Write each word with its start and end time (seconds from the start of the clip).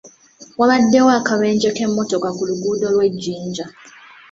Waabaddewo 0.59 1.09
akabenje 1.19 1.69
k'emmotoka 1.75 2.29
ku 2.37 2.43
luguudo 2.49 2.87
lw'e 2.95 3.07
Jinja. 3.21 3.65